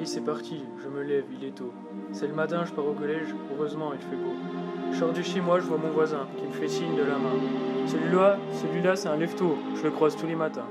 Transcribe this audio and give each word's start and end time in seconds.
est, 0.00 0.06
c'est 0.06 0.20
parti, 0.20 0.62
je 0.82 0.88
me 0.88 1.02
lève, 1.02 1.24
il 1.32 1.44
est 1.44 1.54
tôt. 1.54 1.72
C'est 2.12 2.26
le 2.26 2.34
matin, 2.34 2.64
je 2.64 2.72
pars 2.72 2.86
au 2.86 2.92
collège, 2.92 3.34
heureusement 3.52 3.92
il 3.92 4.00
fait 4.00 4.16
beau. 4.16 4.32
Je 4.92 4.98
sors 4.98 5.12
de 5.12 5.22
chez 5.22 5.40
moi, 5.40 5.60
je 5.60 5.66
vois 5.66 5.78
mon 5.78 5.90
voisin 5.90 6.26
qui 6.36 6.44
me 6.44 6.52
fait 6.52 6.68
signe 6.68 6.96
de 6.96 7.02
la 7.02 7.16
main. 7.16 7.34
Celui-là, 7.86 8.38
celui-là, 8.52 8.96
c'est 8.96 9.08
un 9.08 9.16
lève-tôt, 9.16 9.56
je 9.74 9.82
le 9.82 9.90
croise 9.90 10.16
tous 10.16 10.26
les 10.26 10.36
matins. 10.36 10.66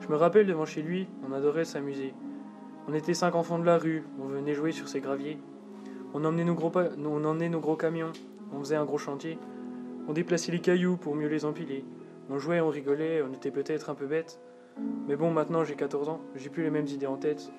Je 0.00 0.08
me 0.08 0.16
rappelle 0.16 0.46
devant 0.46 0.66
chez 0.66 0.82
lui, 0.82 1.06
on 1.28 1.32
adorait 1.32 1.64
s'amuser. 1.64 2.14
On 2.88 2.94
était 2.94 3.14
cinq 3.14 3.34
enfants 3.34 3.58
de 3.58 3.64
la 3.64 3.78
rue, 3.78 4.04
on 4.20 4.26
venait 4.26 4.54
jouer 4.54 4.72
sur 4.72 4.88
ses 4.88 5.00
graviers. 5.00 5.38
On 6.14 6.24
emmenait 6.24 6.44
nos 6.44 6.54
gros, 6.54 6.72
on 6.74 7.24
emmenait 7.24 7.48
nos 7.48 7.60
gros 7.60 7.76
camions, 7.76 8.12
on 8.52 8.58
faisait 8.60 8.76
un 8.76 8.84
gros 8.84 8.98
chantier. 8.98 9.38
On 10.08 10.12
déplaçait 10.12 10.52
les 10.52 10.58
cailloux 10.58 10.96
pour 10.96 11.14
mieux 11.14 11.28
les 11.28 11.44
empiler. 11.44 11.84
On 12.28 12.38
jouait, 12.38 12.60
on 12.60 12.68
rigolait, 12.68 13.22
on 13.22 13.32
était 13.32 13.50
peut-être 13.50 13.90
un 13.90 13.94
peu 13.94 14.06
bêtes. 14.06 14.40
Mais 15.06 15.16
bon, 15.16 15.30
maintenant 15.30 15.64
j'ai 15.64 15.74
14 15.74 16.08
ans, 16.08 16.20
j'ai 16.34 16.48
plus 16.48 16.62
les 16.62 16.70
mêmes 16.70 16.86
idées 16.86 17.06
en 17.06 17.16
tête. 17.16 17.52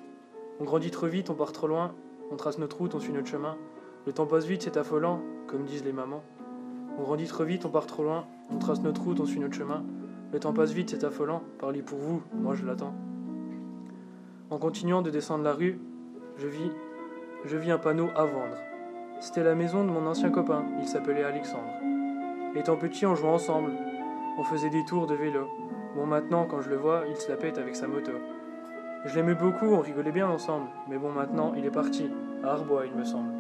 On 0.60 0.66
grandit 0.66 0.92
trop 0.92 1.08
vite, 1.08 1.30
on 1.30 1.34
part 1.34 1.52
trop 1.52 1.68
loin, 1.68 1.94
on 2.32 2.36
trace 2.36 2.58
notre 2.58 2.78
route, 2.78 2.96
on 2.96 3.00
suit 3.00 3.12
notre 3.12 3.28
chemin. 3.28 3.58
Le 4.06 4.14
temps 4.14 4.26
passe 4.26 4.46
vite, 4.46 4.64
c'est 4.64 4.78
affolant, 4.78 5.22
comme 5.48 5.64
disent 5.64 5.84
les 5.84 5.94
mamans. 5.94 6.24
On 7.00 7.04
grandit 7.04 7.26
trop 7.26 7.44
vite, 7.44 7.66
on 7.66 7.70
part 7.70 7.88
trop 7.88 8.04
loin, 8.04 8.26
on 8.52 8.60
trace 8.60 8.82
notre 8.82 9.02
route, 9.02 9.20
on 9.20 9.26
suit 9.26 9.40
notre 9.40 9.56
chemin. 9.56 9.84
Le 10.32 10.40
temps 10.40 10.54
passe 10.54 10.72
vite, 10.72 10.90
c'est 10.90 11.04
affolant, 11.04 11.42
parlez 11.60 11.82
pour 11.82 11.98
vous, 11.98 12.22
moi 12.34 12.54
je 12.56 12.66
l'attends. 12.66 12.94
En 14.50 14.58
continuant 14.58 15.02
de 15.02 15.10
descendre 15.10 15.44
la 15.44 15.54
rue, 15.54 15.80
je 16.38 16.48
vis, 16.48 16.72
je 17.46 17.58
vis 17.58 17.72
un 17.72 17.78
panneau 17.78 18.10
à 18.16 18.26
vendre. 18.26 18.58
C'était 19.20 19.44
la 19.44 19.56
maison 19.56 19.84
de 19.84 19.90
mon 19.90 20.06
ancien 20.06 20.30
copain, 20.30 20.66
il 20.80 20.88
s'appelait 20.88 21.24
Alexandre. 21.24 21.74
Étant 22.56 22.76
petit, 22.76 23.06
on 23.06 23.16
jouait 23.16 23.30
ensemble, 23.30 23.72
on 24.38 24.44
faisait 24.44 24.70
des 24.70 24.86
tours 24.86 25.08
de 25.08 25.16
vélo. 25.16 25.48
Bon, 25.96 26.06
maintenant, 26.06 26.46
quand 26.46 26.62
je 26.62 26.70
le 26.70 26.78
vois, 26.78 27.04
il 27.10 27.16
se 27.16 27.30
la 27.30 27.38
pète 27.38 27.58
avec 27.58 27.76
sa 27.76 27.88
moto. 27.88 28.12
Je 29.06 29.16
l'aimais 29.16 29.36
beaucoup, 29.36 29.66
on 29.66 29.82
rigolait 29.82 30.14
bien 30.14 30.30
ensemble, 30.30 30.68
mais 30.88 30.98
bon, 30.98 31.12
maintenant, 31.12 31.54
il 31.58 31.66
est 31.66 31.72
parti, 31.72 32.10
à 32.42 32.52
Arbois, 32.52 32.86
il 32.86 32.98
me 32.98 33.04
semble. 33.04 33.32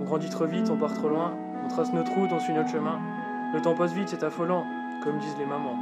On 0.00 0.04
grandit 0.04 0.30
trop 0.30 0.44
vite, 0.44 0.70
on 0.70 0.76
part 0.76 0.94
trop 0.94 1.08
loin, 1.08 1.34
on 1.64 1.68
trace 1.68 1.92
notre 1.92 2.12
route, 2.12 2.30
on 2.32 2.38
suit 2.38 2.52
notre 2.52 2.70
chemin. 2.70 3.00
Le 3.52 3.60
temps 3.60 3.74
passe 3.74 3.92
vite, 3.92 4.08
c'est 4.08 4.22
affolant, 4.22 4.64
comme 5.02 5.18
disent 5.18 5.36
les 5.36 5.46
mamans. 5.46 5.76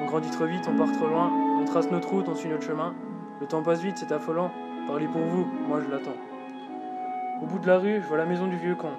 On 0.00 0.06
grandit 0.06 0.30
trop 0.30 0.46
vite, 0.46 0.64
on 0.68 0.76
part 0.76 0.92
trop 0.92 1.08
loin, 1.08 1.28
on 1.60 1.64
trace 1.64 1.90
notre 1.90 2.08
route, 2.08 2.28
on 2.28 2.36
suit 2.36 2.48
notre 2.48 2.62
chemin. 2.62 2.94
Le 3.40 3.48
temps 3.48 3.64
passe 3.64 3.80
vite, 3.80 3.98
c'est 3.98 4.12
affolant. 4.12 4.52
Parlez 4.86 5.08
pour 5.08 5.22
vous, 5.22 5.46
moi 5.66 5.80
je 5.84 5.90
l'attends. 5.90 6.16
Au 7.42 7.46
bout 7.46 7.58
de 7.58 7.66
la 7.66 7.78
rue, 7.78 8.00
je 8.00 8.06
vois 8.06 8.18
la 8.18 8.26
maison 8.26 8.46
du 8.46 8.56
vieux 8.56 8.76
con, 8.76 8.90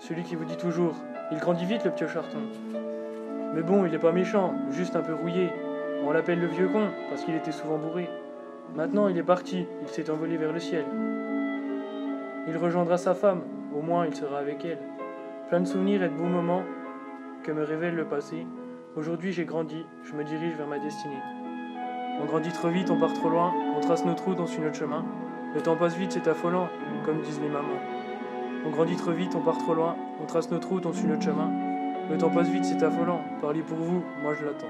celui 0.00 0.24
qui 0.24 0.34
vous 0.34 0.44
dit 0.44 0.56
toujours 0.56 0.96
Il 1.30 1.38
grandit 1.38 1.64
vite 1.64 1.84
le 1.84 1.92
petit 1.92 2.08
charton. 2.08 2.42
Mais 3.54 3.62
bon, 3.62 3.86
il 3.86 3.94
est 3.94 4.00
pas 4.00 4.10
méchant, 4.10 4.52
juste 4.70 4.96
un 4.96 5.02
peu 5.02 5.14
rouillé. 5.14 5.52
On 6.04 6.10
l'appelle 6.10 6.40
le 6.40 6.48
vieux 6.48 6.68
con, 6.68 6.88
parce 7.08 7.24
qu'il 7.24 7.36
était 7.36 7.52
souvent 7.52 7.78
bourré. 7.78 8.10
Maintenant, 8.74 9.08
il 9.08 9.16
est 9.18 9.22
parti, 9.22 9.66
il 9.82 9.88
s'est 9.88 10.10
envolé 10.10 10.36
vers 10.36 10.52
le 10.52 10.58
ciel. 10.58 10.84
Il 12.48 12.56
rejoindra 12.56 12.98
sa 12.98 13.14
femme, 13.14 13.42
au 13.74 13.82
moins 13.82 14.06
il 14.06 14.14
sera 14.14 14.38
avec 14.38 14.64
elle. 14.64 14.78
Plein 15.48 15.60
de 15.60 15.66
souvenirs 15.66 16.02
et 16.02 16.08
de 16.08 16.14
beaux 16.14 16.24
moments 16.24 16.62
que 17.42 17.52
me 17.52 17.62
révèle 17.62 17.94
le 17.94 18.04
passé. 18.04 18.46
Aujourd'hui, 18.96 19.32
j'ai 19.32 19.44
grandi, 19.44 19.84
je 20.02 20.14
me 20.14 20.24
dirige 20.24 20.54
vers 20.56 20.66
ma 20.66 20.78
destinée. 20.78 21.22
On 22.20 22.26
grandit 22.26 22.52
trop 22.52 22.68
vite, 22.68 22.90
on 22.90 22.98
part 22.98 23.12
trop 23.12 23.28
loin, 23.28 23.52
on 23.76 23.80
trace 23.80 24.04
notre 24.04 24.24
route, 24.24 24.38
on 24.40 24.46
suit 24.46 24.60
notre 24.60 24.76
chemin. 24.76 25.04
Le 25.54 25.60
temps 25.60 25.76
passe 25.76 25.96
vite, 25.96 26.12
c'est 26.12 26.28
affolant, 26.28 26.68
comme 27.04 27.20
disent 27.20 27.40
les 27.40 27.48
mamans. 27.48 27.80
On 28.66 28.70
grandit 28.70 28.96
trop 28.96 29.12
vite, 29.12 29.34
on 29.34 29.40
part 29.40 29.58
trop 29.58 29.74
loin, 29.74 29.96
on 30.22 30.26
trace 30.26 30.50
notre 30.50 30.68
route, 30.68 30.86
on 30.86 30.92
suit 30.92 31.06
notre 31.06 31.22
chemin. 31.22 31.50
Le 32.10 32.18
temps 32.18 32.30
passe 32.30 32.48
vite, 32.48 32.64
c'est 32.64 32.82
affolant. 32.82 33.20
Parlez 33.40 33.62
pour 33.62 33.78
vous, 33.78 34.02
moi 34.22 34.34
je 34.34 34.44
l'attends. 34.44 34.66